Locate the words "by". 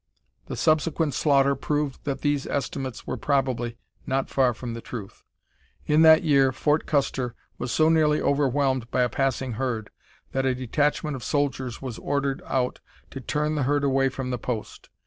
8.89-9.03